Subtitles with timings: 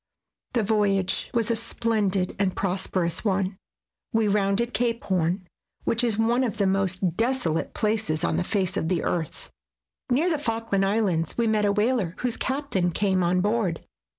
[0.53, 3.59] The voyage was a splendid and prosper ous one.
[4.11, 5.45] We rounded Cape Horn,
[5.83, 9.51] which is one of the most desolate places on the face of the earth.
[10.09, 13.85] Near the Falkland Islands we met a whaler, whose captain came on board.